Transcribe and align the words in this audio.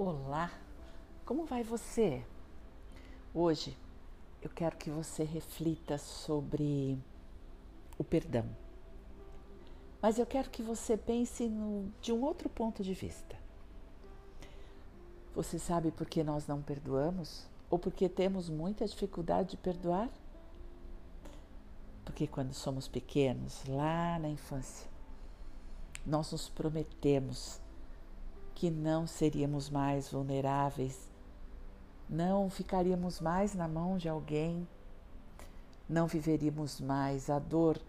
Olá, 0.00 0.52
como 1.24 1.44
vai 1.44 1.64
você? 1.64 2.24
Hoje 3.34 3.76
eu 4.40 4.48
quero 4.48 4.76
que 4.76 4.88
você 4.88 5.24
reflita 5.24 5.98
sobre 5.98 6.96
o 7.98 8.04
perdão. 8.04 8.48
Mas 10.00 10.16
eu 10.16 10.24
quero 10.24 10.50
que 10.50 10.62
você 10.62 10.96
pense 10.96 11.48
no, 11.48 11.92
de 12.00 12.12
um 12.12 12.22
outro 12.22 12.48
ponto 12.48 12.80
de 12.80 12.94
vista. 12.94 13.36
Você 15.34 15.58
sabe 15.58 15.90
por 15.90 16.06
que 16.06 16.22
nós 16.22 16.46
não 16.46 16.62
perdoamos? 16.62 17.48
Ou 17.68 17.76
porque 17.76 18.08
temos 18.08 18.48
muita 18.48 18.86
dificuldade 18.86 19.50
de 19.50 19.56
perdoar? 19.56 20.08
Porque 22.04 22.28
quando 22.28 22.54
somos 22.54 22.86
pequenos, 22.86 23.64
lá 23.66 24.16
na 24.20 24.28
infância, 24.28 24.88
nós 26.06 26.30
nos 26.30 26.48
prometemos 26.48 27.60
que 28.58 28.72
não 28.72 29.06
seríamos 29.06 29.70
mais 29.70 30.10
vulneráveis, 30.10 31.08
não 32.10 32.50
ficaríamos 32.50 33.20
mais 33.20 33.54
na 33.54 33.68
mão 33.68 33.96
de 33.96 34.08
alguém, 34.08 34.66
não 35.88 36.08
viveríamos 36.08 36.80
mais 36.80 37.30
a 37.30 37.38
dor 37.38 37.80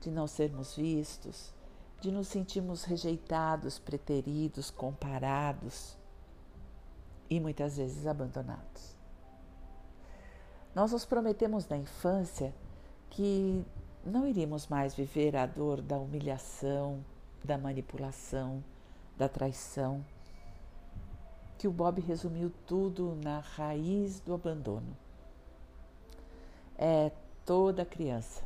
de 0.00 0.12
não 0.12 0.28
sermos 0.28 0.76
vistos, 0.76 1.52
de 2.00 2.12
nos 2.12 2.28
sentirmos 2.28 2.84
rejeitados, 2.84 3.80
preteridos, 3.80 4.70
comparados 4.70 5.98
e 7.28 7.40
muitas 7.40 7.76
vezes 7.76 8.06
abandonados. 8.06 8.96
Nós 10.72 10.92
nos 10.92 11.04
prometemos 11.04 11.66
na 11.66 11.76
infância 11.76 12.54
que 13.10 13.64
não 14.04 14.24
iríamos 14.24 14.68
mais 14.68 14.94
viver 14.94 15.34
a 15.34 15.46
dor 15.46 15.82
da 15.82 15.98
humilhação, 15.98 17.04
da 17.44 17.58
manipulação, 17.58 18.62
da 19.16 19.28
traição, 19.28 20.04
que 21.62 21.68
o 21.68 21.70
Bob 21.70 22.00
resumiu 22.00 22.50
tudo 22.66 23.16
na 23.22 23.38
raiz 23.38 24.18
do 24.18 24.34
abandono. 24.34 24.96
É 26.76 27.12
toda 27.46 27.84
criança, 27.84 28.42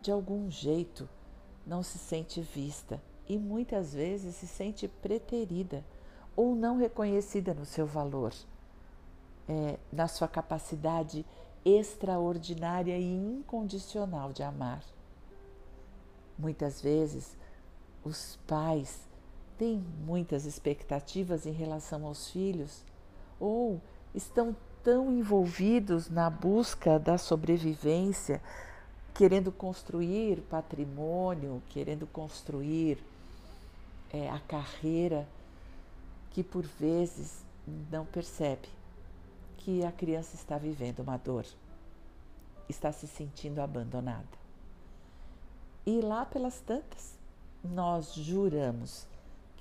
de 0.00 0.12
algum 0.12 0.48
jeito, 0.48 1.08
não 1.66 1.82
se 1.82 1.98
sente 1.98 2.40
vista 2.40 3.02
e 3.28 3.36
muitas 3.36 3.92
vezes 3.92 4.36
se 4.36 4.46
sente 4.46 4.86
preterida 4.86 5.84
ou 6.36 6.54
não 6.54 6.78
reconhecida 6.78 7.52
no 7.52 7.66
seu 7.66 7.86
valor, 7.86 8.32
é, 9.48 9.76
na 9.92 10.06
sua 10.06 10.28
capacidade 10.28 11.26
extraordinária 11.64 12.96
e 12.96 13.16
incondicional 13.16 14.32
de 14.32 14.44
amar. 14.44 14.84
Muitas 16.38 16.80
vezes, 16.80 17.36
os 18.04 18.38
pais 18.46 19.08
têm 19.58 19.84
muitas 20.04 20.44
expectativas 20.44 21.46
em 21.46 21.52
relação 21.52 22.04
aos 22.06 22.30
filhos 22.30 22.84
ou 23.38 23.80
estão 24.14 24.54
tão 24.82 25.10
envolvidos 25.10 26.10
na 26.10 26.28
busca 26.28 26.98
da 26.98 27.16
sobrevivência, 27.16 28.40
querendo 29.14 29.50
construir 29.50 30.42
patrimônio, 30.42 31.62
querendo 31.70 32.06
construir 32.06 32.98
é, 34.12 34.28
a 34.28 34.38
carreira, 34.40 35.26
que 36.30 36.42
por 36.42 36.64
vezes 36.64 37.44
não 37.90 38.04
percebe 38.04 38.68
que 39.58 39.84
a 39.84 39.90
criança 39.90 40.34
está 40.34 40.58
vivendo 40.58 41.00
uma 41.00 41.16
dor, 41.16 41.46
está 42.68 42.92
se 42.92 43.06
sentindo 43.06 43.60
abandonada. 43.60 44.44
E 45.86 46.00
lá 46.00 46.26
pelas 46.26 46.60
tantas, 46.60 47.14
nós 47.62 48.14
juramos 48.14 49.06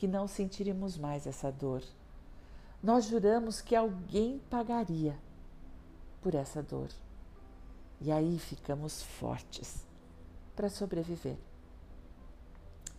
que 0.03 0.07
não 0.09 0.27
sentiríamos 0.27 0.97
mais 0.97 1.25
essa 1.25 1.49
dor. 1.49 1.81
Nós 2.83 3.05
juramos 3.05 3.61
que 3.61 3.73
alguém 3.73 4.41
pagaria 4.49 5.17
por 6.21 6.35
essa 6.35 6.61
dor. 6.61 6.89
E 8.01 8.11
aí 8.11 8.37
ficamos 8.37 9.01
fortes 9.01 9.85
para 10.57 10.69
sobreviver. 10.69 11.37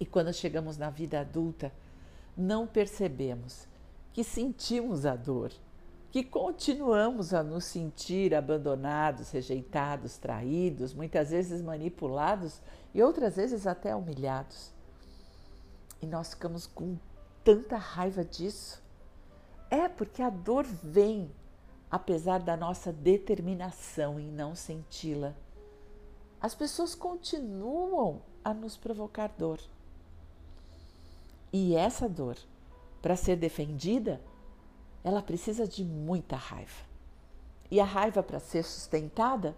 E 0.00 0.06
quando 0.06 0.32
chegamos 0.32 0.78
na 0.78 0.88
vida 0.88 1.20
adulta, 1.20 1.70
não 2.34 2.66
percebemos 2.66 3.68
que 4.14 4.24
sentimos 4.24 5.04
a 5.04 5.14
dor, 5.14 5.52
que 6.10 6.24
continuamos 6.24 7.34
a 7.34 7.42
nos 7.42 7.64
sentir 7.64 8.34
abandonados, 8.34 9.30
rejeitados, 9.30 10.16
traídos, 10.16 10.94
muitas 10.94 11.28
vezes 11.32 11.60
manipulados 11.60 12.62
e 12.94 13.02
outras 13.02 13.36
vezes 13.36 13.66
até 13.66 13.94
humilhados. 13.94 14.73
E 16.04 16.06
nós 16.06 16.34
ficamos 16.34 16.66
com 16.66 16.98
tanta 17.42 17.78
raiva 17.78 18.22
disso. 18.22 18.82
É 19.70 19.88
porque 19.88 20.20
a 20.20 20.28
dor 20.28 20.62
vem, 20.62 21.30
apesar 21.90 22.40
da 22.40 22.58
nossa 22.58 22.92
determinação 22.92 24.20
em 24.20 24.30
não 24.30 24.54
senti-la. 24.54 25.32
As 26.38 26.54
pessoas 26.54 26.94
continuam 26.94 28.20
a 28.44 28.52
nos 28.52 28.76
provocar 28.76 29.28
dor. 29.28 29.58
E 31.50 31.74
essa 31.74 32.06
dor, 32.06 32.36
para 33.00 33.16
ser 33.16 33.36
defendida, 33.36 34.20
ela 35.02 35.22
precisa 35.22 35.66
de 35.66 35.82
muita 35.82 36.36
raiva. 36.36 36.84
E 37.70 37.80
a 37.80 37.84
raiva, 37.84 38.22
para 38.22 38.40
ser 38.40 38.62
sustentada, 38.62 39.56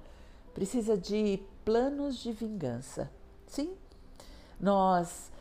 precisa 0.55 0.97
de 0.97 1.43
planos 1.65 2.19
de 2.19 2.31
vingança. 2.31 3.11
Sim, 3.49 3.77
nós 4.61 5.35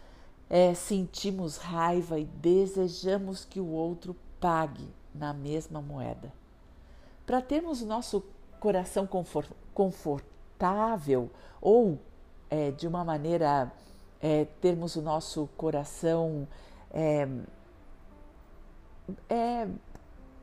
é, 0.50 0.74
sentimos 0.74 1.58
raiva 1.58 2.20
e 2.20 2.26
desejamos 2.26 3.46
que 3.46 3.60
o 3.60 3.68
outro 3.68 4.16
pague 4.40 4.88
na 5.14 5.34
mesma 5.34 5.82
moeda. 5.82 6.32
Para 7.26 7.42
termos 7.42 7.82
nosso 7.82 8.24
coração 8.60 9.08
confortável 9.74 11.30
ou 11.62 12.00
é, 12.50 12.72
de 12.72 12.88
uma 12.88 13.04
maneira 13.04 13.72
é, 14.22 14.46
termos 14.62 14.96
o 14.96 15.02
nosso 15.02 15.50
coração 15.58 16.48
é, 16.92 17.28
é, 19.30 19.68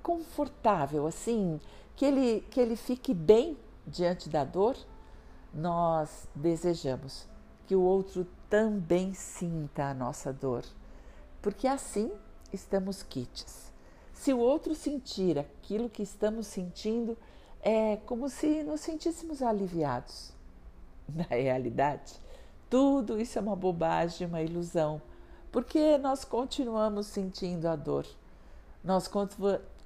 confortável, 0.03 1.07
assim, 1.07 1.61
que 1.97 2.05
ele, 2.05 2.41
que 2.51 2.61
ele 2.61 2.77
fique 2.77 3.15
bem 3.15 3.57
diante 3.87 4.29
da 4.29 4.45
dor, 4.45 4.77
nós 5.53 6.29
desejamos 6.35 7.27
que 7.67 7.75
o 7.75 7.83
outro 7.83 8.27
também 8.53 9.15
sinta 9.15 9.87
a 9.87 9.95
nossa 9.95 10.31
dor, 10.31 10.63
porque 11.41 11.67
assim 11.67 12.13
estamos 12.53 13.03
quites. 13.03 13.73
Se 14.13 14.31
o 14.35 14.39
outro 14.39 14.75
sentir 14.75 15.39
aquilo 15.39 15.89
que 15.89 16.03
estamos 16.03 16.49
sentindo, 16.49 17.17
é 17.63 17.97
como 18.05 18.29
se 18.29 18.63
nos 18.63 18.83
sentíssemos 18.83 19.41
aliviados. 19.41 20.35
Na 21.09 21.25
realidade, 21.25 22.13
tudo 22.69 23.19
isso 23.19 23.39
é 23.39 23.41
uma 23.41 23.57
bobagem, 23.57 24.27
uma 24.27 24.43
ilusão, 24.43 25.01
porque 25.51 25.97
nós 25.97 26.23
continuamos 26.23 27.07
sentindo 27.07 27.67
a 27.67 27.75
dor. 27.75 28.05
Nós 28.85 29.11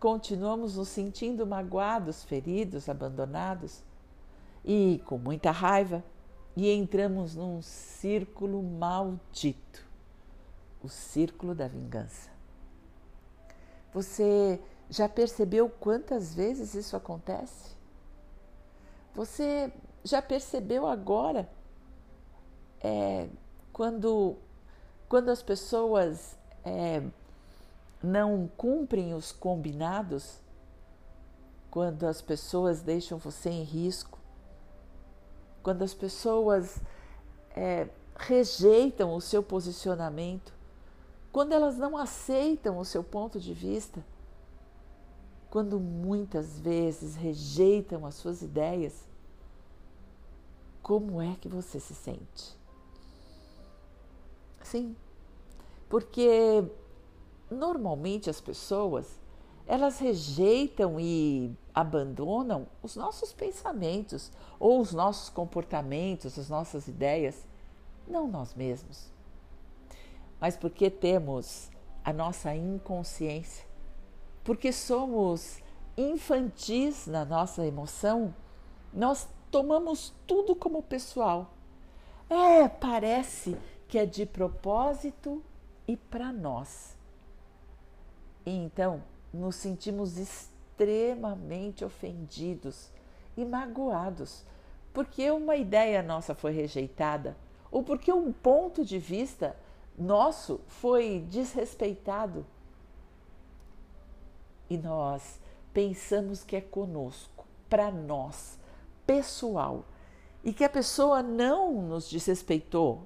continuamos 0.00 0.76
nos 0.76 0.88
sentindo 0.88 1.46
magoados, 1.46 2.24
feridos, 2.24 2.88
abandonados 2.88 3.80
e 4.64 5.00
com 5.04 5.18
muita 5.18 5.52
raiva 5.52 6.02
e 6.56 6.70
entramos 6.70 7.34
num 7.34 7.60
círculo 7.60 8.62
maldito 8.62 9.86
o 10.82 10.88
círculo 10.88 11.54
da 11.54 11.66
vingança. 11.66 12.30
Você 13.92 14.60
já 14.88 15.08
percebeu 15.08 15.68
quantas 15.68 16.34
vezes 16.34 16.74
isso 16.74 16.96
acontece? 16.96 17.74
Você 19.14 19.72
já 20.04 20.22
percebeu 20.22 20.86
agora 20.86 21.48
é, 22.80 23.28
quando, 23.72 24.36
quando 25.08 25.30
as 25.30 25.42
pessoas 25.42 26.38
é, 26.64 27.02
não 28.02 28.48
cumprem 28.56 29.14
os 29.14 29.32
combinados, 29.32 30.40
quando 31.70 32.06
as 32.06 32.22
pessoas 32.22 32.82
deixam 32.82 33.18
você 33.18 33.50
em 33.50 33.62
risco, 33.62 34.15
quando 35.66 35.82
as 35.82 35.92
pessoas 35.92 36.80
é, 37.50 37.88
rejeitam 38.16 39.12
o 39.16 39.20
seu 39.20 39.42
posicionamento, 39.42 40.54
quando 41.32 41.54
elas 41.54 41.76
não 41.76 41.96
aceitam 41.96 42.78
o 42.78 42.84
seu 42.84 43.02
ponto 43.02 43.40
de 43.40 43.52
vista, 43.52 44.06
quando 45.50 45.80
muitas 45.80 46.56
vezes 46.60 47.16
rejeitam 47.16 48.06
as 48.06 48.14
suas 48.14 48.42
ideias, 48.42 49.08
como 50.80 51.20
é 51.20 51.34
que 51.34 51.48
você 51.48 51.80
se 51.80 51.96
sente? 51.96 52.56
Sim, 54.62 54.94
porque 55.88 56.62
normalmente 57.50 58.30
as 58.30 58.40
pessoas 58.40 59.18
elas 59.66 59.98
rejeitam 59.98 61.00
e 61.00 61.52
abandonam 61.76 62.66
os 62.82 62.96
nossos 62.96 63.34
pensamentos 63.34 64.32
ou 64.58 64.80
os 64.80 64.94
nossos 64.94 65.28
comportamentos, 65.28 66.38
as 66.38 66.48
nossas 66.48 66.88
ideias, 66.88 67.46
não 68.08 68.26
nós 68.26 68.54
mesmos. 68.54 69.12
Mas 70.40 70.56
porque 70.56 70.88
temos 70.88 71.70
a 72.02 72.14
nossa 72.14 72.54
inconsciência, 72.54 73.66
porque 74.42 74.72
somos 74.72 75.58
infantis 75.98 77.06
na 77.06 77.26
nossa 77.26 77.66
emoção, 77.66 78.34
nós 78.90 79.28
tomamos 79.50 80.14
tudo 80.26 80.56
como 80.56 80.82
pessoal. 80.82 81.50
É, 82.30 82.66
parece 82.68 83.54
que 83.86 83.98
é 83.98 84.06
de 84.06 84.24
propósito 84.24 85.44
e 85.86 85.94
para 85.94 86.32
nós. 86.32 86.96
E 88.46 88.50
então 88.50 89.02
nos 89.32 89.56
sentimos 89.56 90.16
extremamente 90.76 91.84
ofendidos 91.84 92.90
e 93.36 93.44
magoados 93.44 94.44
porque 94.96 95.30
uma 95.30 95.56
ideia 95.56 96.02
nossa 96.02 96.34
foi 96.34 96.52
rejeitada 96.52 97.36
ou 97.70 97.82
porque 97.82 98.10
um 98.10 98.32
ponto 98.32 98.82
de 98.82 98.98
vista 98.98 99.54
nosso 99.98 100.58
foi 100.66 101.22
desrespeitado. 101.28 102.46
E 104.70 104.78
nós 104.78 105.38
pensamos 105.74 106.42
que 106.42 106.56
é 106.56 106.62
conosco, 106.62 107.46
para 107.68 107.90
nós, 107.90 108.58
pessoal, 109.06 109.84
e 110.42 110.50
que 110.50 110.64
a 110.64 110.70
pessoa 110.70 111.22
não 111.22 111.82
nos 111.82 112.08
desrespeitou 112.08 113.02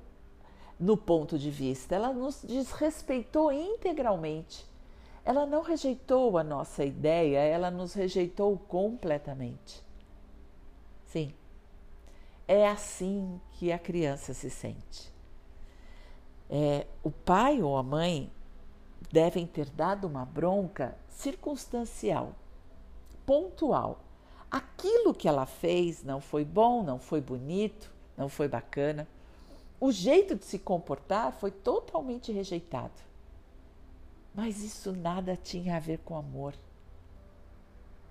no 0.78 0.96
ponto 0.96 1.37
de 1.37 1.50
vista, 1.50 1.96
ela 1.96 2.12
nos 2.12 2.40
desrespeitou 2.44 3.50
integralmente. 3.50 4.69
Ela 5.25 5.46
não 5.46 5.62
rejeitou 5.62 6.38
a 6.38 6.44
nossa 6.44 6.84
ideia, 6.84 7.38
ela 7.38 7.70
nos 7.70 7.94
rejeitou 7.94 8.58
completamente. 8.69 9.82
Sim, 11.06 11.34
é 12.49 12.67
assim 12.67 13.40
que 13.52 13.70
a 13.70 13.78
criança 13.78 14.34
se 14.34 14.50
sente. 14.50 15.12
É, 16.49 16.87
o 17.02 17.11
pai 17.11 17.62
ou 17.62 17.76
a 17.76 17.82
mãe 17.82 18.31
devem 19.12 19.46
ter 19.46 19.70
dado 19.70 20.06
uma 20.06 20.25
bronca 20.25 20.96
circunstancial, 21.08 22.34
pontual. 23.25 24.00
Aquilo 24.50 25.14
que 25.14 25.28
ela 25.28 25.46
fez 25.46 26.02
não 26.02 26.20
foi 26.20 26.44
bom, 26.44 26.82
não 26.82 26.99
foi 26.99 27.20
bonito, 27.20 27.93
não 28.16 28.28
foi 28.28 28.49
bacana. 28.49 29.06
O 29.78 29.93
jeito 29.93 30.34
de 30.34 30.44
se 30.44 30.58
comportar 30.58 31.32
foi 31.32 31.50
totalmente 31.50 32.32
rejeitado. 32.32 33.09
Mas 34.34 34.62
isso 34.62 34.92
nada 34.92 35.36
tinha 35.36 35.76
a 35.76 35.80
ver 35.80 35.98
com 35.98 36.16
amor. 36.16 36.54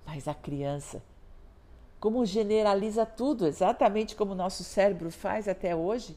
Mas 0.06 0.28
a 0.28 0.34
criança, 0.34 1.02
como 1.98 2.24
generaliza 2.26 3.06
tudo, 3.06 3.46
exatamente 3.46 4.14
como 4.16 4.32
o 4.32 4.36
nosso 4.36 4.64
cérebro 4.64 5.10
faz 5.10 5.48
até 5.48 5.74
hoje, 5.74 6.16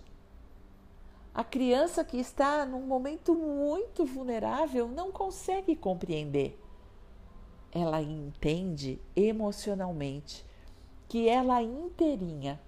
a 1.34 1.44
criança 1.44 2.04
que 2.04 2.18
está 2.18 2.66
num 2.66 2.86
momento 2.86 3.34
muito 3.34 4.06
vulnerável 4.06 4.88
não 4.88 5.12
consegue 5.12 5.76
compreender. 5.76 6.60
Ela 7.72 8.02
entende 8.02 9.02
emocionalmente 9.16 10.46
que 11.08 11.28
ela 11.28 11.62
inteirinha 11.62 12.60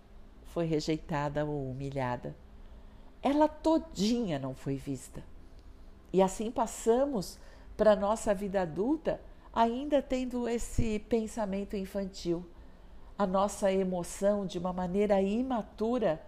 foi 0.46 0.66
rejeitada 0.66 1.46
ou 1.46 1.70
humilhada. 1.70 2.36
Ela 3.22 3.48
todinha 3.48 4.40
não 4.40 4.56
foi 4.56 4.78
vista. 4.78 5.24
E 6.16 6.22
assim 6.22 6.50
passamos 6.50 7.38
para 7.76 7.92
a 7.92 7.96
nossa 7.98 8.34
vida 8.34 8.62
adulta 8.62 9.20
ainda 9.54 10.02
tendo 10.02 10.48
esse 10.48 10.98
pensamento 11.10 11.76
infantil. 11.76 12.46
A 13.18 13.28
nossa 13.28 13.70
emoção 13.70 14.46
de 14.46 14.58
uma 14.58 14.72
maneira 14.72 15.22
imatura 15.22 16.26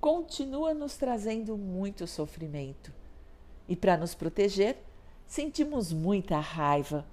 continua 0.00 0.74
nos 0.74 0.96
trazendo 0.96 1.56
muito 1.56 2.04
sofrimento. 2.04 2.92
E 3.68 3.76
para 3.76 3.96
nos 3.96 4.12
proteger, 4.12 4.78
sentimos 5.24 5.92
muita 5.92 6.40
raiva. 6.40 7.06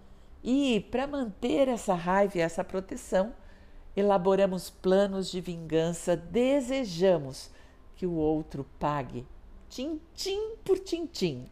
E 0.44 0.80
para 0.90 1.06
manter 1.06 1.68
essa 1.68 1.94
raiva 1.94 2.40
e 2.40 2.42
essa 2.42 2.64
proteção, 2.64 3.36
elaboramos 3.96 4.72
planos 4.72 5.30
de 5.30 5.40
vingança, 5.40 6.18
desejamos 6.18 7.52
que 7.96 8.08
o 8.08 8.14
outro 8.14 8.66
pague, 8.80 9.28
tintim 9.70 10.56
por 10.66 10.80
tintim. 10.80 11.48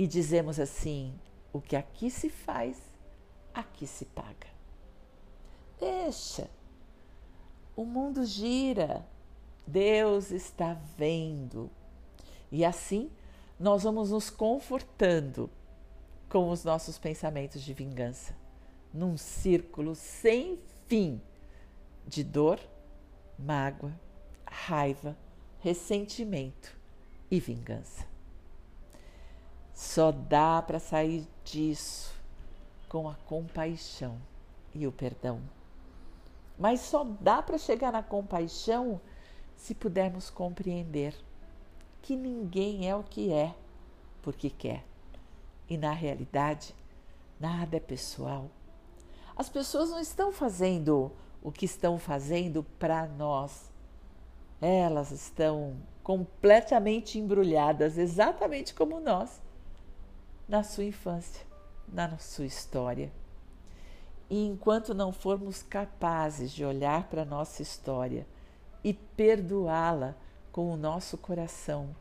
E 0.00 0.06
dizemos 0.06 0.58
assim: 0.58 1.12
o 1.52 1.60
que 1.60 1.76
aqui 1.76 2.10
se 2.10 2.30
faz, 2.30 2.80
aqui 3.52 3.86
se 3.86 4.06
paga. 4.06 4.48
Deixa. 5.78 6.48
O 7.76 7.84
mundo 7.84 8.24
gira, 8.24 9.06
Deus 9.66 10.30
está 10.30 10.72
vendo. 10.96 11.70
E 12.50 12.64
assim 12.64 13.10
nós 13.58 13.82
vamos 13.82 14.10
nos 14.10 14.30
confortando 14.30 15.50
com 16.30 16.48
os 16.48 16.64
nossos 16.64 16.96
pensamentos 16.96 17.60
de 17.60 17.74
vingança, 17.74 18.34
num 18.94 19.18
círculo 19.18 19.94
sem 19.94 20.58
fim 20.88 21.20
de 22.06 22.24
dor, 22.24 22.58
mágoa, 23.38 23.92
raiva, 24.46 25.14
ressentimento 25.58 26.74
e 27.30 27.38
vingança. 27.38 28.09
Só 29.80 30.12
dá 30.12 30.60
para 30.60 30.78
sair 30.78 31.26
disso 31.42 32.14
com 32.86 33.08
a 33.08 33.14
compaixão 33.24 34.18
e 34.74 34.86
o 34.86 34.92
perdão. 34.92 35.40
Mas 36.58 36.80
só 36.80 37.02
dá 37.02 37.40
para 37.40 37.56
chegar 37.56 37.90
na 37.90 38.02
compaixão 38.02 39.00
se 39.56 39.74
pudermos 39.74 40.28
compreender 40.28 41.16
que 42.02 42.14
ninguém 42.14 42.90
é 42.90 42.94
o 42.94 43.02
que 43.02 43.32
é 43.32 43.54
porque 44.20 44.50
quer. 44.50 44.84
E 45.66 45.78
na 45.78 45.92
realidade, 45.92 46.74
nada 47.40 47.78
é 47.78 47.80
pessoal. 47.80 48.50
As 49.34 49.48
pessoas 49.48 49.88
não 49.88 49.98
estão 49.98 50.30
fazendo 50.30 51.10
o 51.42 51.50
que 51.50 51.64
estão 51.64 51.98
fazendo 51.98 52.62
para 52.78 53.06
nós. 53.06 53.70
Elas 54.60 55.10
estão 55.10 55.74
completamente 56.02 57.18
embrulhadas, 57.18 57.96
exatamente 57.96 58.74
como 58.74 59.00
nós, 59.00 59.40
na 60.50 60.64
sua 60.64 60.82
infância, 60.82 61.46
na 61.86 62.18
sua 62.18 62.44
história. 62.44 63.12
E 64.28 64.44
enquanto 64.44 64.92
não 64.92 65.12
formos 65.12 65.62
capazes 65.62 66.50
de 66.50 66.64
olhar 66.64 67.08
para 67.08 67.22
a 67.22 67.24
nossa 67.24 67.62
história, 67.62 68.26
e 68.82 68.92
perdoá-la 68.92 70.16
com 70.50 70.72
o 70.72 70.76
nosso 70.76 71.16
coração, 71.16 71.94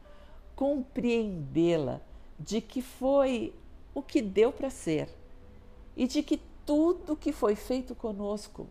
compreendê-la 0.55 2.01
de 2.39 2.59
que 2.59 2.81
foi 2.81 3.53
o 3.93 4.01
que 4.01 4.19
deu 4.19 4.51
para 4.51 4.71
ser 4.71 5.09
e 5.95 6.07
de 6.07 6.23
que 6.23 6.41
tudo 6.65 7.15
que 7.15 7.31
foi 7.31 7.55
feito 7.55 7.93
conosco 7.93 8.67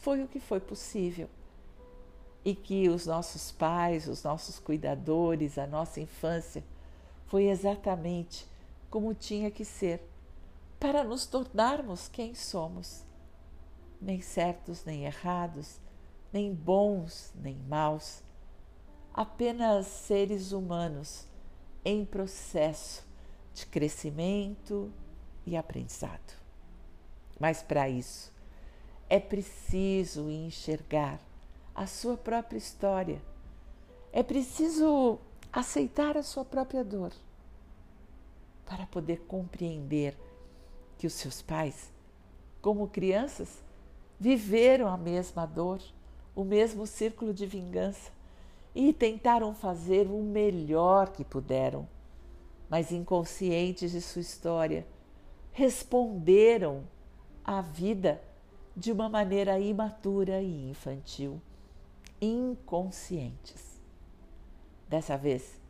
foi 0.00 0.24
o 0.24 0.28
que 0.28 0.40
foi 0.40 0.58
possível 0.58 1.28
e 2.44 2.52
que 2.52 2.88
os 2.88 3.06
nossos 3.06 3.52
pais, 3.52 4.08
os 4.08 4.24
nossos 4.24 4.58
cuidadores, 4.58 5.56
a 5.56 5.66
nossa 5.66 6.00
infância 6.00 6.64
foi 7.26 7.44
exatamente 7.44 8.52
como 8.94 9.12
tinha 9.12 9.50
que 9.50 9.64
ser 9.64 10.08
para 10.78 11.02
nos 11.02 11.26
tornarmos 11.26 12.06
quem 12.06 12.32
somos, 12.32 13.02
nem 14.00 14.20
certos 14.20 14.84
nem 14.84 15.04
errados, 15.04 15.80
nem 16.32 16.54
bons 16.54 17.32
nem 17.34 17.56
maus, 17.56 18.22
apenas 19.12 19.88
seres 19.88 20.52
humanos 20.52 21.26
em 21.84 22.04
processo 22.04 23.04
de 23.52 23.66
crescimento 23.66 24.92
e 25.44 25.56
aprendizado. 25.56 26.32
Mas 27.40 27.64
para 27.64 27.88
isso 27.88 28.32
é 29.08 29.18
preciso 29.18 30.30
enxergar 30.30 31.18
a 31.74 31.84
sua 31.88 32.16
própria 32.16 32.58
história, 32.58 33.20
é 34.12 34.22
preciso 34.22 35.18
aceitar 35.52 36.16
a 36.16 36.22
sua 36.22 36.44
própria 36.44 36.84
dor 36.84 37.12
para 38.66 38.86
poder 38.86 39.20
compreender 39.28 40.16
que 40.98 41.06
os 41.06 41.12
seus 41.12 41.42
pais, 41.42 41.92
como 42.60 42.88
crianças, 42.88 43.62
viveram 44.18 44.88
a 44.88 44.96
mesma 44.96 45.46
dor 45.46 45.80
o 46.34 46.44
mesmo 46.44 46.86
círculo 46.86 47.32
de 47.32 47.46
vingança 47.46 48.10
e 48.74 48.92
tentaram 48.92 49.54
fazer 49.54 50.06
o 50.06 50.22
melhor 50.22 51.12
que 51.12 51.24
puderam, 51.24 51.86
mas 52.68 52.90
inconscientes 52.90 53.92
de 53.92 54.00
sua 54.00 54.20
história, 54.20 54.86
responderam 55.52 56.82
à 57.44 57.60
vida 57.60 58.20
de 58.76 58.90
uma 58.90 59.08
maneira 59.08 59.60
imatura 59.60 60.42
e 60.42 60.70
infantil, 60.70 61.40
inconscientes. 62.20 63.80
Dessa 64.88 65.16
vez, 65.16 65.60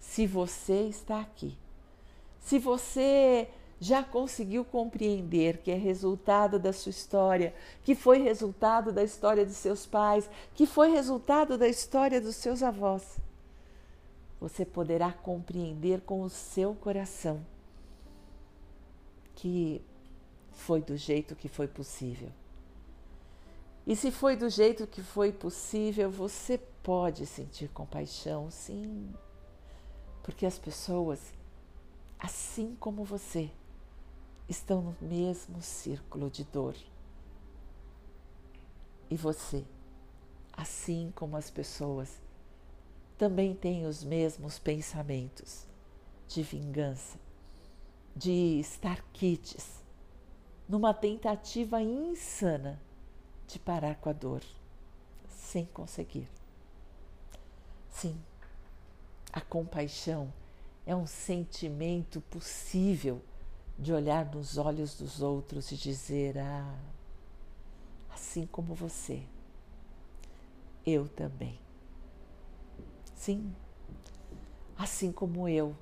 se 0.00 0.26
você 0.26 0.88
está 0.88 1.20
aqui, 1.20 1.56
se 2.40 2.58
você 2.58 3.48
já 3.78 4.02
conseguiu 4.02 4.64
compreender 4.64 5.58
que 5.58 5.70
é 5.70 5.74
resultado 5.74 6.58
da 6.58 6.72
sua 6.72 6.90
história, 6.90 7.54
que 7.82 7.94
foi 7.94 8.18
resultado 8.18 8.92
da 8.92 9.02
história 9.02 9.46
de 9.46 9.54
seus 9.54 9.86
pais, 9.86 10.28
que 10.54 10.66
foi 10.66 10.90
resultado 10.90 11.56
da 11.56 11.68
história 11.68 12.20
dos 12.20 12.36
seus 12.36 12.62
avós, 12.62 13.18
você 14.40 14.64
poderá 14.64 15.12
compreender 15.12 16.00
com 16.00 16.22
o 16.22 16.28
seu 16.28 16.74
coração 16.74 17.40
que 19.34 19.80
foi 20.52 20.82
do 20.82 20.96
jeito 20.96 21.34
que 21.34 21.48
foi 21.48 21.66
possível. 21.66 22.30
E 23.86 23.96
se 23.96 24.10
foi 24.10 24.36
do 24.36 24.50
jeito 24.50 24.86
que 24.86 25.02
foi 25.02 25.32
possível, 25.32 26.10
você 26.10 26.58
pode 26.82 27.24
sentir 27.24 27.68
compaixão, 27.68 28.50
sim, 28.50 29.10
porque 30.22 30.44
as 30.44 30.58
pessoas, 30.58 31.18
assim 32.20 32.76
como 32.78 33.02
você, 33.02 33.50
estão 34.46 34.82
no 34.82 34.96
mesmo 35.00 35.62
círculo 35.62 36.30
de 36.30 36.44
dor. 36.44 36.76
E 39.08 39.16
você, 39.16 39.64
assim 40.52 41.10
como 41.16 41.36
as 41.36 41.50
pessoas, 41.50 42.20
também 43.16 43.54
tem 43.54 43.86
os 43.86 44.04
mesmos 44.04 44.58
pensamentos 44.58 45.66
de 46.28 46.42
vingança, 46.42 47.18
de 48.14 48.60
estar 48.60 49.02
quites, 49.12 49.82
numa 50.68 50.92
tentativa 50.92 51.80
insana 51.82 52.80
de 53.46 53.58
parar 53.58 53.96
com 53.96 54.10
a 54.10 54.12
dor, 54.12 54.42
sem 55.28 55.64
conseguir. 55.66 56.28
Sim, 57.88 58.16
a 59.32 59.40
compaixão 59.40 60.32
é 60.86 60.94
um 60.94 61.06
sentimento 61.06 62.20
possível 62.22 63.22
de 63.78 63.92
olhar 63.92 64.26
nos 64.26 64.58
olhos 64.58 64.96
dos 64.96 65.22
outros 65.22 65.72
e 65.72 65.76
dizer: 65.76 66.38
Ah, 66.38 66.78
assim 68.10 68.46
como 68.46 68.74
você, 68.74 69.22
eu 70.86 71.08
também. 71.08 71.58
Sim, 73.14 73.54
assim 74.76 75.12
como 75.12 75.48
eu, 75.48 75.76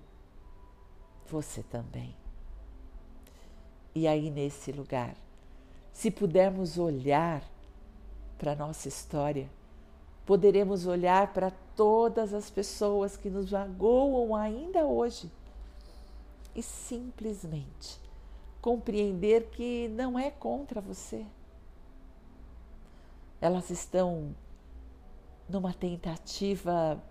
você 1.29 1.63
também. 1.63 2.17
E 3.95 4.07
aí, 4.07 4.31
nesse 4.31 4.71
lugar, 4.71 5.17
se 5.93 6.11
pudermos 6.11 6.79
olhar 6.79 7.43
para 8.39 8.53
a 8.53 8.57
nossa 8.57 8.87
história, 8.87 9.51
poderemos 10.29 10.87
olhar 10.87 11.33
para 11.33 11.51
todas 11.75 12.35
as 12.35 12.51
pessoas 12.51 13.17
que 13.17 13.31
nos 13.31 13.51
magoam 13.51 14.37
ainda 14.37 14.85
hoje 14.85 15.33
e 16.55 16.63
simplesmente 16.63 17.99
compreender 18.61 19.49
que 19.49 19.89
não 19.89 20.19
é 20.19 20.31
contra 20.31 20.83
você. 20.83 21.25
Elas 23.41 23.71
estão 23.71 24.37
numa 25.49 25.73
tentativa 25.73 27.03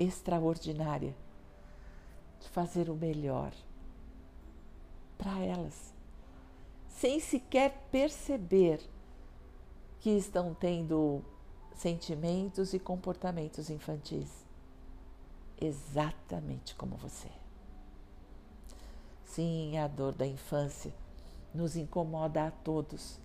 extraordinária 0.00 1.14
de 2.40 2.48
fazer 2.48 2.88
o 2.88 2.94
melhor 2.94 3.52
para 5.18 5.38
elas, 5.40 5.92
sem 6.88 7.20
sequer 7.20 7.76
perceber 7.90 8.80
que 10.00 10.08
estão 10.08 10.54
tendo 10.54 11.22
sentimentos 11.78 12.74
e 12.74 12.78
comportamentos 12.78 13.70
infantis, 13.70 14.44
exatamente 15.60 16.74
como 16.74 16.96
você. 16.96 17.30
Sim, 19.24 19.78
a 19.78 19.86
dor 19.86 20.12
da 20.12 20.26
infância 20.26 20.92
nos 21.54 21.76
incomoda 21.76 22.48
a 22.48 22.50
todos 22.50 23.20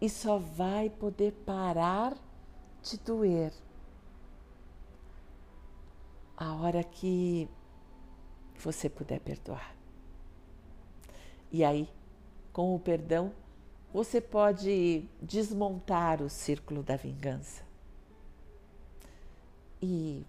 e 0.00 0.08
só 0.08 0.38
vai 0.38 0.88
poder 0.88 1.32
parar 1.44 2.16
de 2.82 2.98
doer 2.98 3.52
a 6.36 6.54
hora 6.54 6.84
que 6.84 7.48
você 8.56 8.88
puder 8.88 9.18
perdoar. 9.18 9.74
E 11.50 11.64
aí, 11.64 11.88
com 12.52 12.76
o 12.76 12.78
perdão, 12.78 13.32
você 13.92 14.20
pode 14.20 15.04
desmontar 15.20 16.22
o 16.22 16.28
círculo 16.28 16.82
da 16.82 16.96
vingança 16.96 17.62
e 19.80 20.24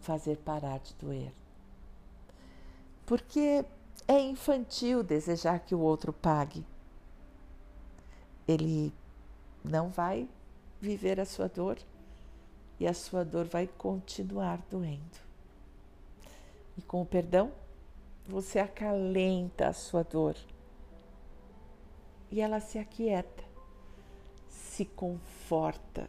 fazer 0.00 0.36
parar 0.38 0.78
de 0.78 0.94
doer. 0.94 1.32
Porque 3.06 3.64
é 4.08 4.20
infantil 4.20 5.02
desejar 5.02 5.60
que 5.60 5.74
o 5.74 5.80
outro 5.80 6.12
pague. 6.12 6.64
Ele 8.46 8.92
não 9.64 9.88
vai 9.88 10.28
viver 10.80 11.20
a 11.20 11.24
sua 11.24 11.48
dor 11.48 11.78
e 12.80 12.86
a 12.86 12.94
sua 12.94 13.24
dor 13.24 13.44
vai 13.44 13.66
continuar 13.66 14.60
doendo. 14.70 15.20
E 16.76 16.82
com 16.82 17.02
o 17.02 17.06
perdão, 17.06 17.52
você 18.26 18.58
acalenta 18.58 19.68
a 19.68 19.72
sua 19.72 20.02
dor 20.02 20.34
e 22.32 22.40
ela 22.40 22.60
se 22.60 22.78
aquieta, 22.78 23.44
se 24.48 24.86
conforta 24.86 26.08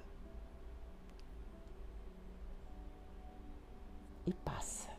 e 4.25 4.33
passa. 4.33 4.89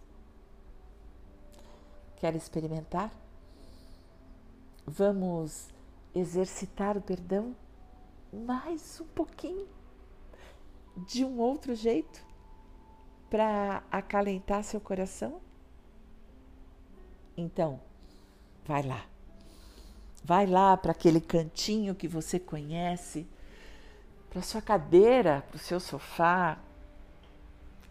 Quer 2.16 2.36
experimentar? 2.36 3.10
Vamos 4.86 5.70
exercitar 6.14 6.98
o 6.98 7.00
perdão 7.00 7.56
mais 8.30 9.00
um 9.00 9.06
pouquinho, 9.06 9.66
de 11.06 11.24
um 11.24 11.40
outro 11.40 11.74
jeito, 11.74 12.22
para 13.30 13.82
acalentar 13.90 14.62
seu 14.62 14.80
coração? 14.80 15.40
Então, 17.34 17.80
vai 18.66 18.82
lá. 18.82 19.13
Vai 20.24 20.46
lá 20.46 20.74
para 20.74 20.92
aquele 20.92 21.20
cantinho 21.20 21.94
que 21.94 22.08
você 22.08 22.40
conhece, 22.40 23.26
para 24.30 24.40
sua 24.40 24.62
cadeira, 24.62 25.44
para 25.48 25.56
o 25.56 25.60
seu 25.60 25.78
sofá. 25.78 26.58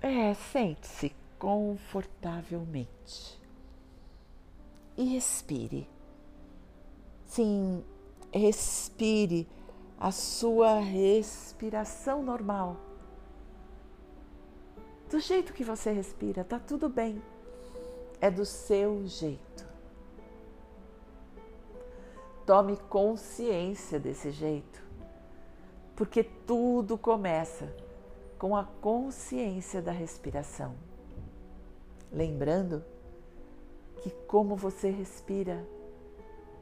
É, 0.01 0.33
sente-se 0.33 1.15
confortavelmente. 1.37 3.39
E 4.97 5.03
respire. 5.03 5.87
Sim, 7.27 7.83
respire 8.33 9.47
a 9.99 10.11
sua 10.11 10.79
respiração 10.79 12.23
normal. 12.23 12.77
Do 15.07 15.19
jeito 15.19 15.53
que 15.53 15.63
você 15.63 15.91
respira, 15.91 16.43
tá 16.43 16.57
tudo 16.57 16.89
bem. 16.89 17.21
É 18.19 18.31
do 18.31 18.43
seu 18.43 19.05
jeito. 19.05 19.52
Tome 22.45 22.77
consciência 22.89 23.99
desse 23.99 24.31
jeito, 24.31 24.83
porque 25.95 26.23
tudo 26.23 26.97
começa 26.97 27.73
com 28.37 28.55
a 28.55 28.65
consciência 28.65 29.81
da 29.81 29.91
respiração. 29.91 30.75
Lembrando 32.11 32.83
que 34.01 34.09
como 34.27 34.55
você 34.55 34.89
respira 34.89 35.65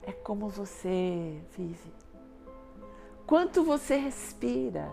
é 0.03 0.11
como 0.11 0.47
você 0.47 1.41
vive. 1.57 1.91
Quanto 3.25 3.63
você 3.63 3.95
respira 3.97 4.91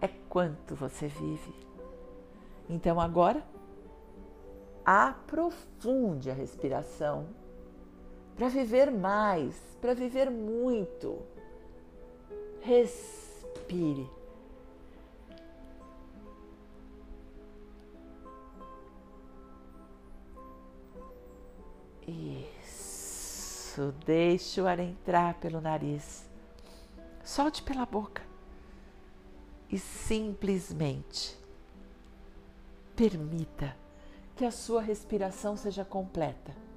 é 0.00 0.08
quanto 0.08 0.74
você 0.74 1.06
vive. 1.08 1.54
Então 2.68 2.98
agora 2.98 3.44
aprofunde 4.84 6.30
a 6.30 6.34
respiração 6.34 7.28
para 8.40 8.48
viver 8.48 8.90
mais, 8.90 9.54
para 9.82 9.92
viver 9.92 10.30
muito. 10.30 11.18
Respire. 12.62 14.08
Isso, 22.08 23.92
deixe 24.06 24.58
o 24.58 24.66
ar 24.66 24.78
entrar 24.78 25.34
pelo 25.34 25.60
nariz. 25.60 26.26
Solte 27.22 27.62
pela 27.62 27.84
boca. 27.84 28.22
E 29.68 29.78
simplesmente 29.78 31.38
permita 32.96 33.76
que 34.34 34.46
a 34.46 34.50
sua 34.50 34.80
respiração 34.80 35.58
seja 35.58 35.84
completa 35.84 36.69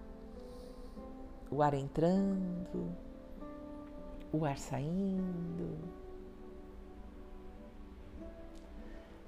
o 1.53 1.61
ar 1.61 1.75
entrando, 1.75 2.91
o 4.31 4.43
ar 4.43 4.57
saindo. 4.57 5.77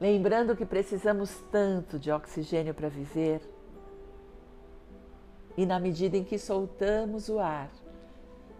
Lembrando 0.01 0.55
que 0.55 0.65
precisamos 0.65 1.39
tanto 1.51 1.99
de 1.99 2.11
oxigênio 2.11 2.73
para 2.73 2.89
viver, 2.89 3.41
e 5.55 5.65
na 5.65 5.79
medida 5.79 6.17
em 6.17 6.23
que 6.23 6.37
soltamos 6.37 7.29
o 7.29 7.39
ar, 7.39 7.69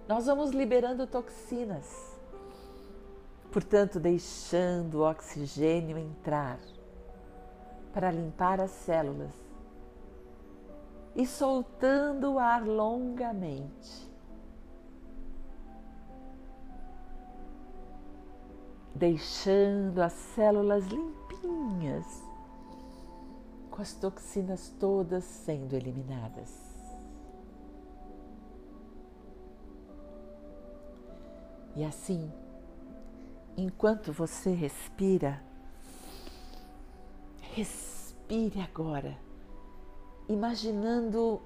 nós 0.08 0.28
vamos 0.28 0.52
liberando 0.52 1.08
toxinas, 1.08 2.16
portanto, 3.52 4.00
deixando 4.00 5.00
o 5.00 5.10
oxigênio 5.10 5.98
entrar 5.98 6.60
para 7.92 8.12
limpar 8.12 8.62
as 8.62 8.72
células 8.72 9.45
e 11.16 11.26
soltando 11.26 12.34
o 12.34 12.40
ar 12.40 12.66
longamente. 12.66 14.12
Deixando 18.94 20.02
as 20.02 20.14
células 20.14 20.86
limpinhas, 20.88 22.06
com 23.72 23.82
as 23.82 23.94
toxinas 23.94 24.70
todas 24.80 25.24
sendo 25.24 25.74
eliminadas. 25.74 26.76
E 31.76 31.84
assim, 31.84 32.32
enquanto 33.58 34.14
você 34.14 34.54
respira, 34.54 35.42
respire 37.54 38.62
agora 38.62 39.25
imaginando 40.28 41.42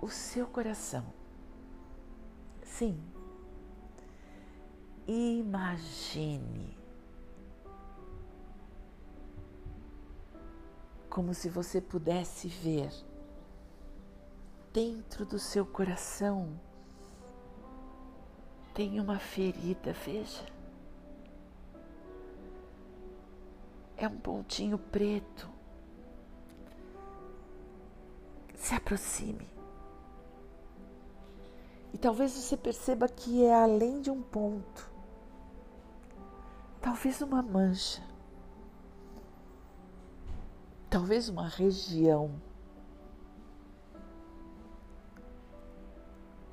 o 0.00 0.08
seu 0.08 0.46
coração. 0.46 1.04
Sim, 2.62 2.98
imagine 5.06 6.76
como 11.10 11.34
se 11.34 11.48
você 11.48 11.80
pudesse 11.80 12.48
ver 12.48 12.90
dentro 14.72 15.26
do 15.26 15.38
seu 15.38 15.66
coração 15.66 16.58
tem 18.74 18.98
uma 18.98 19.18
ferida, 19.18 19.92
veja. 19.92 20.46
É 23.96 24.08
um 24.08 24.16
pontinho 24.16 24.78
preto. 24.78 25.51
Se 28.62 28.76
aproxime. 28.76 29.44
E 31.92 31.98
talvez 31.98 32.30
você 32.30 32.56
perceba 32.56 33.08
que 33.08 33.44
é 33.44 33.52
além 33.52 34.00
de 34.00 34.08
um 34.08 34.22
ponto. 34.22 34.88
Talvez 36.80 37.20
uma 37.20 37.42
mancha. 37.42 38.00
Talvez 40.88 41.28
uma 41.28 41.48
região. 41.48 42.40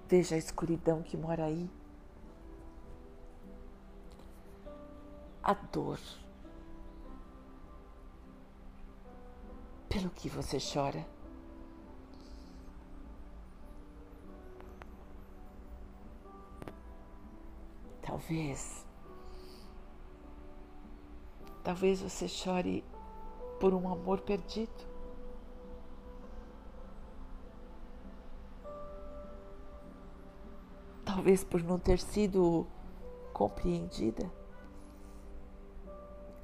Veja 0.07 0.33
a 0.33 0.39
escuridão 0.39 1.03
que 1.03 1.15
mora 1.15 1.45
aí. 1.45 1.69
A 5.43 5.53
dor. 5.53 5.99
Pelo 9.87 10.09
que 10.09 10.27
você 10.27 10.57
chora. 10.57 11.18
Talvez. 18.19 18.85
Talvez 21.63 22.01
você 22.01 22.27
chore 22.27 22.83
por 23.61 23.73
um 23.73 23.87
amor 23.87 24.19
perdido. 24.19 24.89
Talvez 31.05 31.45
por 31.45 31.63
não 31.63 31.79
ter 31.79 31.97
sido 31.97 32.67
compreendida, 33.31 34.29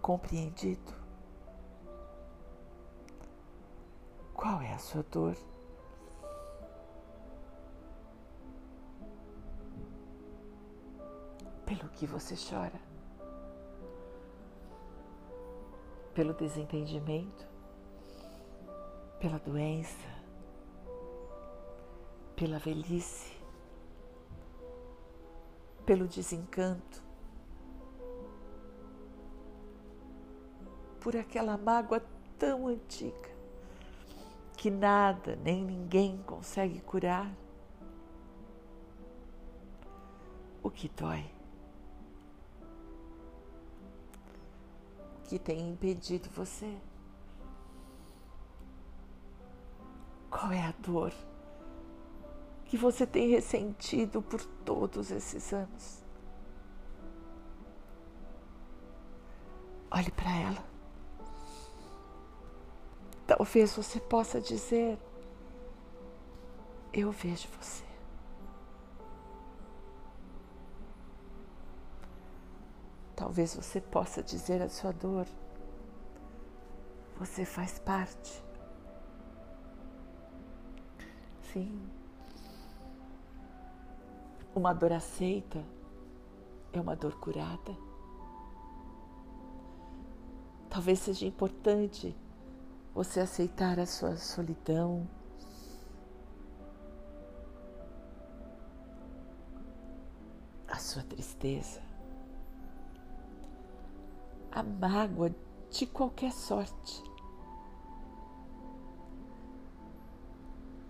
compreendido. 0.01 0.93
Qual 4.33 4.61
é 4.61 4.73
a 4.73 4.79
sua 4.79 5.03
dor? 5.03 5.35
Pelo 11.77 11.89
que 11.89 12.05
você 12.05 12.35
chora? 12.35 12.79
Pelo 16.13 16.33
desentendimento? 16.33 17.45
Pela 19.19 19.37
doença? 19.39 20.07
Pela 22.33 22.59
velhice? 22.59 23.35
Pelo 25.85 26.07
desencanto? 26.07 27.03
Por 31.01 31.17
aquela 31.17 31.57
mágoa 31.57 32.01
tão 32.39 32.67
antiga 32.67 33.35
que 34.55 34.71
nada 34.71 35.35
nem 35.43 35.61
ninguém 35.61 36.23
consegue 36.25 36.79
curar? 36.79 37.29
O 40.63 40.71
que 40.71 40.89
dói 40.89 41.34
que 45.27 45.39
tem 45.39 45.69
impedido 45.69 46.29
você? 46.29 46.77
Qual 50.29 50.51
é 50.51 50.61
a 50.61 50.73
dor 50.79 51.13
que 52.65 52.77
você 52.77 53.05
tem 53.05 53.29
ressentido 53.29 54.21
por 54.21 54.43
todos 54.65 55.11
esses 55.11 55.53
anos? 55.53 56.03
Olhe 59.89 60.11
para 60.11 60.35
ela. 60.37 60.63
Talvez 63.25 63.73
você 63.73 63.99
possa 63.99 64.41
dizer: 64.41 64.99
Eu 66.91 67.11
vejo 67.11 67.47
você. 67.59 67.84
Talvez 73.15 73.55
você 73.55 73.79
possa 73.79 74.21
dizer 74.21 74.61
a 74.61 74.67
sua 74.67 74.91
dor. 74.91 75.25
Você 77.17 77.45
faz 77.45 77.79
parte. 77.79 78.43
Sim. 81.53 81.89
Uma 84.53 84.73
dor 84.73 84.91
aceita 84.91 85.63
é 86.73 86.81
uma 86.81 86.95
dor 86.95 87.17
curada. 87.19 87.75
Talvez 90.69 90.99
seja 90.99 91.25
importante 91.25 92.13
você 92.93 93.21
aceitar 93.21 93.79
a 93.79 93.85
sua 93.85 94.17
solidão, 94.17 95.07
a 100.67 100.77
sua 100.77 101.03
tristeza 101.03 101.84
a 104.55 104.63
mágoa 104.63 105.35
de 105.69 105.85
qualquer 105.85 106.31
sorte. 106.31 107.03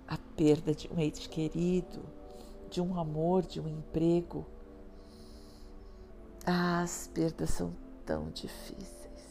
A 0.08 0.15
perda 0.38 0.75
de 0.75 0.88
um 0.93 0.99
ente 0.99 1.28
querido, 1.28 2.06
de 2.69 2.80
um 2.80 2.99
amor, 2.99 3.41
de 3.41 3.60
um 3.60 3.67
emprego. 3.67 4.45
Ah, 6.45 6.84
as 6.84 7.08
perdas 7.08 7.49
são 7.49 7.75
tão 8.06 8.30
difíceis. 8.30 9.25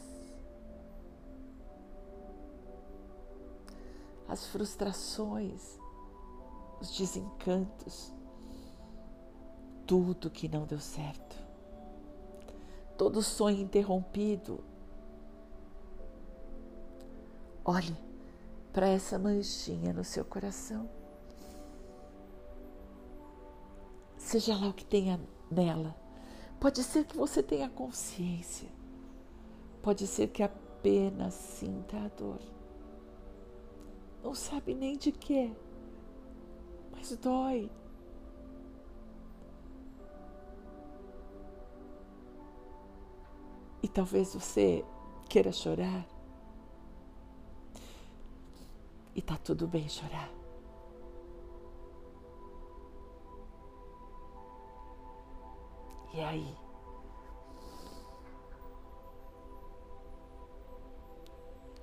As 4.27 4.47
frustrações, 4.47 5.79
os 6.81 6.97
desencantos, 6.97 8.13
tudo 9.87 10.29
que 10.29 10.49
não 10.49 10.65
deu 10.65 10.79
certo 10.79 11.34
todo 12.97 13.21
sonho 13.21 13.61
interrompido. 13.61 14.63
Olhe 17.63 17.95
para 18.71 18.87
essa 18.87 19.17
manchinha 19.17 19.93
no 19.93 20.03
seu 20.03 20.23
coração. 20.23 20.89
Seja 24.17 24.55
lá 24.55 24.67
o 24.69 24.73
que 24.73 24.85
tenha 24.85 25.19
nela. 25.49 25.95
Pode 26.59 26.83
ser 26.83 27.05
que 27.05 27.15
você 27.15 27.43
tenha 27.43 27.69
consciência. 27.69 28.69
Pode 29.81 30.07
ser 30.07 30.27
que 30.29 30.41
apenas 30.41 31.33
sinta 31.33 31.97
a 31.97 32.07
dor. 32.07 32.39
Não 34.23 34.33
sabe 34.33 34.73
nem 34.73 34.97
de 34.97 35.11
quê, 35.11 35.55
mas 36.91 37.15
dói. 37.17 37.69
E 43.85 43.87
talvez 43.87 44.33
você 44.33 44.83
queira 45.29 45.51
chorar. 45.51 46.07
E 49.13 49.21
tá 49.21 49.37
tudo 49.37 49.67
bem 49.67 49.87
chorar. 49.87 50.27
E 56.15 56.19
aí? 56.19 56.57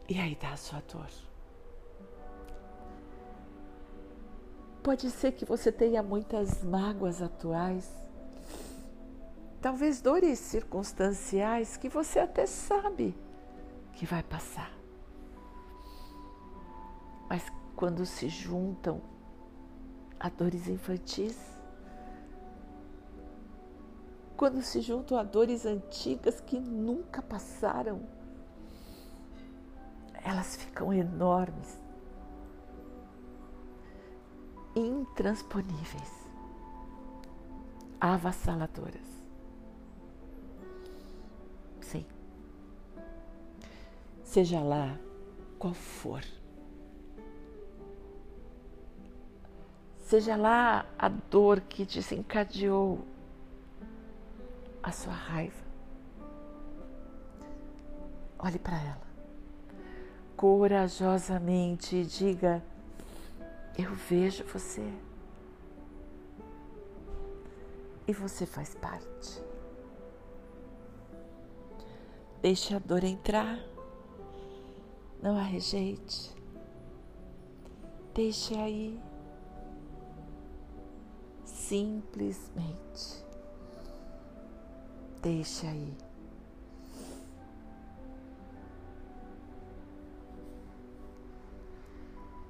E 0.09 0.19
aí 0.19 0.35
dá 0.35 0.55
a 0.55 0.57
sua 0.57 0.81
dor. 0.93 1.07
Pode 4.83 5.09
ser 5.13 5.31
que 5.31 5.45
você 5.45 5.71
tenha 5.71 6.03
muitas 6.03 6.65
mágoas 6.65 7.23
atuais 7.23 8.02
talvez 9.63 10.03
dores 10.03 10.41
circunstanciais 10.41 11.77
que 11.77 11.89
você 11.89 12.19
até 12.19 12.47
sabe 12.47 13.17
que 13.93 14.05
vai 14.05 14.23
passar. 14.25 14.73
Mas 17.31 17.45
quando 17.77 18.05
se 18.05 18.29
juntam 18.29 19.01
a 20.19 20.29
dores 20.29 20.67
infantis, 20.69 21.39
quando 24.37 24.61
se 24.63 24.81
juntam 24.81 25.17
a 25.17 25.23
dores 25.23 25.65
antigas 25.65 26.41
que 26.41 26.59
nunca 26.59 27.23
passaram, 27.23 28.03
elas 30.25 30.57
ficam 30.57 30.93
enormes, 30.93 31.81
intransponíveis, 34.75 36.29
avassaladoras. 38.01 39.22
Seja 44.33 44.63
lá 44.63 44.99
qual 45.59 45.75
for. 45.75 46.25
Seja 49.99 50.37
lá 50.37 50.87
a 50.99 51.11
dor 51.11 51.61
que 51.61 51.85
desencadeou 51.85 53.05
a 54.83 54.91
sua 54.91 55.13
raiva. 55.13 55.63
Olhe 58.39 58.59
para 58.59 58.83
ela 58.83 59.07
corajosamente 60.35 61.97
e 61.97 62.07
diga: 62.07 62.65
Eu 63.77 63.93
vejo 63.93 64.45
você. 64.45 64.91
E 68.09 68.15
você 68.15 68.47
faz 68.47 68.75
parte. 68.77 69.45
Deixe 72.41 72.75
a 72.75 72.79
dor 72.79 73.05
entrar. 73.05 73.72
Não 75.23 75.39
a 75.39 75.43
rejeite. 75.43 76.35
Deixe 78.13 78.55
aí. 78.57 79.01
Simplesmente. 81.45 83.25
Deixe 85.23 85.65
aí. 85.65 85.97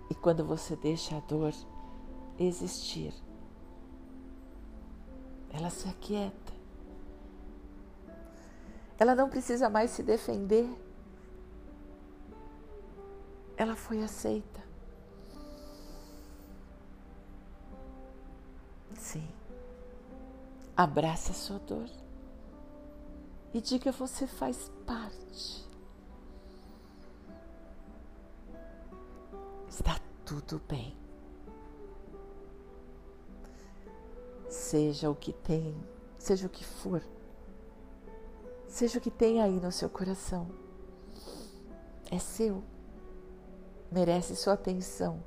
E 0.09 0.15
quando 0.15 0.43
você 0.43 0.75
deixa 0.75 1.17
a 1.17 1.21
dor 1.21 1.53
existir, 2.39 3.13
ela 5.53 5.69
se 5.69 5.87
aquieta. 5.89 6.53
Ela 8.99 9.15
não 9.15 9.29
precisa 9.29 9.69
mais 9.69 9.91
se 9.91 10.03
defender. 10.03 10.67
Ela 13.63 13.77
foi 13.77 14.03
aceita. 14.03 14.61
Sim. 18.99 19.29
Abraça 20.77 21.31
a 21.31 21.35
sua 21.35 21.61
dor 21.61 21.89
e 23.55 23.61
diga: 23.61 23.93
você 23.93 24.27
faz 24.27 24.69
parte. 24.85 25.65
Está 29.69 29.97
tudo 30.25 30.61
bem. 30.69 30.97
Seja 34.49 35.09
o 35.09 35.15
que 35.15 35.33
tem, 35.33 35.73
seja 36.19 36.49
o 36.49 36.51
que 36.51 36.65
for, 36.65 37.01
seja 38.67 38.99
o 38.99 39.01
que 39.01 39.11
tem 39.11 39.41
aí 39.41 39.61
no 39.61 39.71
seu 39.71 39.89
coração, 39.89 40.49
é 42.11 42.19
seu, 42.19 42.65
merece 43.93 44.35
sua 44.35 44.55
atenção, 44.55 45.23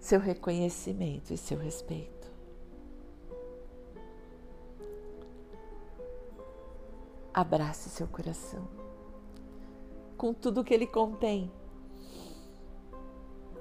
seu 0.00 0.18
reconhecimento 0.18 1.32
e 1.32 1.36
seu 1.36 1.58
respeito. 1.58 2.26
Abrace 7.34 7.90
seu 7.90 8.08
coração 8.08 8.66
com 10.16 10.32
tudo 10.32 10.64
que 10.64 10.72
ele 10.72 10.86
contém, 10.86 11.52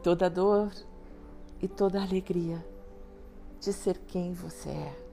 toda 0.01 0.29
dor 0.29 0.71
e 1.62 1.67
toda 1.67 2.01
alegria 2.01 2.65
de 3.60 3.73
ser 3.73 3.97
quem 3.99 4.34
você 4.34 4.69
é. 4.69 5.05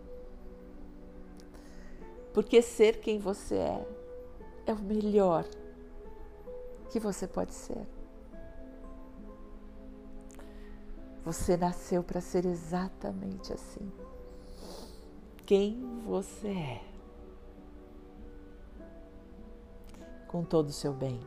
Porque 2.33 2.63
ser 2.63 3.01
quem 3.01 3.19
você 3.19 3.57
é 3.57 3.87
é 4.67 4.73
o 4.73 4.79
melhor 4.79 5.45
que 6.93 7.01
você 7.01 7.27
pode 7.27 7.55
ser. 7.55 7.89
Você 11.25 11.57
nasceu 11.57 12.03
para 12.03 12.21
ser 12.21 12.45
exatamente 12.45 13.51
assim. 13.51 13.91
Quem 15.47 16.03
você 16.05 16.49
é. 16.49 16.93
com 20.29 20.43
todo 20.43 20.69
o 20.69 20.73
seu 20.73 20.95
bem 20.95 21.21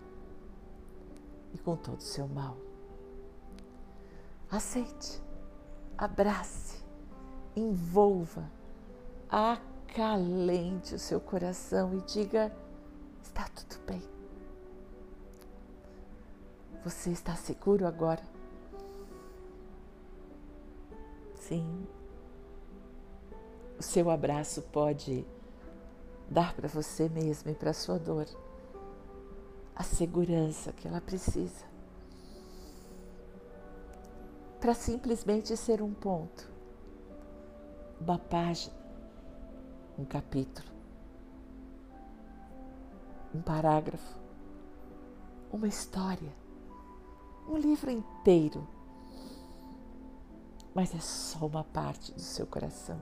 e 1.54 1.60
com 1.60 1.76
todo 1.76 2.00
o 2.00 2.04
seu 2.04 2.28
mal. 2.28 2.58
Aceite, 4.50 5.22
abrace, 5.96 6.84
envolva, 7.56 8.50
acalente 9.30 10.96
o 10.96 11.00
seu 11.00 11.22
coração 11.22 11.96
e 11.96 12.02
diga: 12.02 12.52
está 13.22 13.48
tudo 13.50 13.80
bem. 13.86 14.15
Você 16.86 17.10
está 17.10 17.36
seguro 17.36 17.88
agora? 17.88 18.22
Sim. 21.34 21.88
O 23.80 23.82
seu 23.82 24.12
abraço 24.12 24.62
pode 24.62 25.26
dar 26.30 26.54
para 26.54 26.68
você 26.68 27.10
mesmo 27.10 27.50
e 27.50 27.56
para 27.56 27.72
a 27.72 27.74
sua 27.74 27.98
dor 27.98 28.28
a 29.76 29.82
segurança 29.82 30.72
que 30.74 30.88
ela 30.88 31.02
precisa 31.02 31.66
para 34.62 34.76
simplesmente 34.76 35.58
ser 35.58 35.82
um 35.82 35.94
ponto, 35.94 36.48
uma 38.00 38.20
página, 38.20 38.76
um 39.98 40.06
capítulo, 40.06 40.68
um 43.34 43.42
parágrafo, 43.42 44.20
uma 45.52 45.68
história, 45.68 46.45
um 47.48 47.58
livro 47.58 47.92
inteiro. 47.92 48.68
Mas 50.74 50.94
é 50.94 51.00
só 51.00 51.46
uma 51.46 51.64
parte 51.64 52.14
do 52.14 52.22
seu 52.22 52.46
coração. 52.46 53.02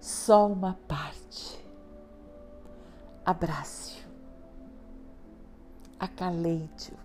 Só 0.00 0.46
uma 0.46 0.74
parte. 0.88 1.64
Abrace-o 3.24 4.10
acalente-o, 6.00 6.96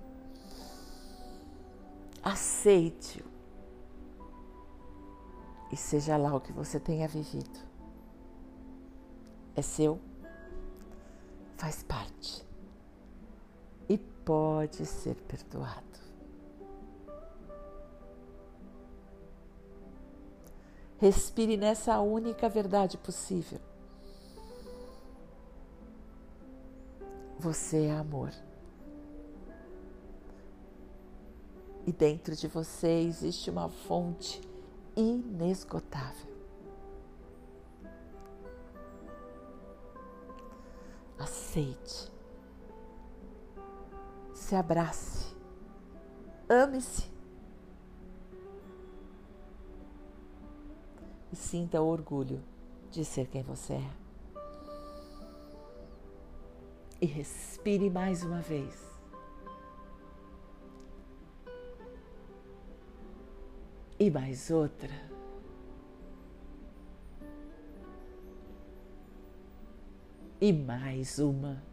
aceite-o 2.24 3.26
e 5.70 5.76
seja 5.76 6.16
lá 6.16 6.34
o 6.34 6.40
que 6.40 6.54
você 6.54 6.80
tenha 6.80 7.06
vivido. 7.06 7.60
É 9.54 9.62
seu, 9.62 10.00
faz 11.58 11.84
parte 11.84 12.45
pode 14.26 14.86
ser 14.86 15.16
perdoado. 15.16 15.86
Respire 20.98 21.56
nessa 21.56 22.00
única 22.00 22.50
verdade 22.50 22.98
possível. 22.98 23.60
Você 27.38 27.86
é 27.86 27.92
amor. 27.92 28.32
e 31.86 31.92
dentro 31.92 32.36
de 32.36 32.48
você 32.48 33.02
existe 33.02 33.50
uma 33.50 33.70
fonte 33.70 34.42
inesgotável. 34.96 36.34
Aceite, 41.18 42.12
abrace, 44.56 45.36
ame-se 46.50 47.12
e 51.32 51.36
sinta 51.36 51.82
o 51.82 51.88
orgulho 51.88 52.42
de 52.92 53.04
ser 53.04 53.28
quem 53.28 53.44
você 53.44 53.74
é. 53.74 53.92
E 57.02 57.06
respire 57.06 57.90
mais 57.90 58.24
uma 58.24 58.42
vez. 58.42 58.96
e 64.00 64.10
mais 64.12 64.52
outra. 64.52 64.94
E 70.40 70.52
mais 70.52 71.18
uma. 71.20 71.64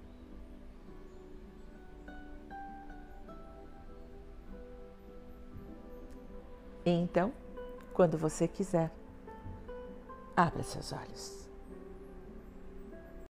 Então, 6.95 7.33
quando 7.95 8.19
você 8.19 8.47
quiser, 8.47 8.91
abra 10.37 10.63
seus 10.63 10.93
olhos. 10.93 11.42